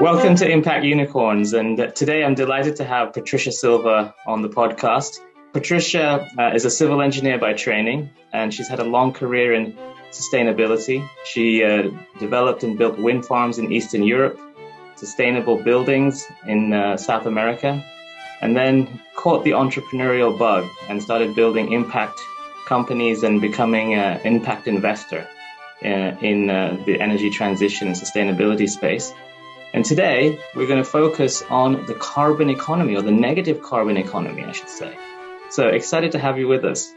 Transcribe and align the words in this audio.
Welcome 0.00 0.34
to 0.36 0.50
Impact 0.50 0.84
Unicorns, 0.84 1.52
and 1.52 1.78
today 1.94 2.24
I'm 2.24 2.34
delighted 2.34 2.74
to 2.76 2.84
have 2.84 3.12
Patricia 3.12 3.52
Silva 3.52 4.12
on 4.26 4.42
the 4.42 4.48
podcast. 4.48 5.20
Patricia 5.52 6.28
uh, 6.36 6.50
is 6.54 6.64
a 6.64 6.70
civil 6.70 7.00
engineer 7.00 7.38
by 7.38 7.52
training, 7.52 8.10
and 8.32 8.52
she's 8.52 8.66
had 8.66 8.80
a 8.80 8.84
long 8.84 9.12
career 9.12 9.54
in 9.54 9.78
sustainability. 10.10 11.08
She 11.24 11.62
uh, 11.62 11.90
developed 12.18 12.64
and 12.64 12.76
built 12.76 12.98
wind 12.98 13.26
farms 13.26 13.58
in 13.58 13.72
Eastern 13.72 14.02
Europe, 14.02 14.40
sustainable 14.96 15.62
buildings 15.62 16.26
in 16.48 16.72
uh, 16.72 16.96
South 16.96 17.26
America, 17.26 17.80
and 18.40 18.56
then 18.56 19.00
caught 19.14 19.44
the 19.44 19.52
entrepreneurial 19.52 20.36
bug 20.36 20.68
and 20.88 21.00
started 21.00 21.36
building 21.36 21.72
impact 21.72 22.18
companies 22.66 23.22
and 23.22 23.40
becoming 23.40 23.94
an 23.94 24.20
impact 24.24 24.66
investor 24.66 25.28
in 25.84 26.50
uh, 26.50 26.78
the 26.86 27.00
energy 27.00 27.30
transition 27.30 27.88
and 27.88 27.96
sustainability 27.96 28.68
space. 28.68 29.12
And 29.72 29.84
today 29.84 30.38
we're 30.54 30.68
going 30.68 30.82
to 30.82 30.88
focus 30.88 31.42
on 31.50 31.86
the 31.86 31.94
carbon 31.94 32.48
economy 32.48 32.96
or 32.96 33.02
the 33.02 33.12
negative 33.12 33.62
carbon 33.62 33.96
economy, 33.96 34.44
I 34.44 34.52
should 34.52 34.68
say. 34.68 34.96
So 35.50 35.68
excited 35.68 36.12
to 36.12 36.18
have 36.18 36.38
you 36.38 36.48
with 36.48 36.64
us. 36.64 36.92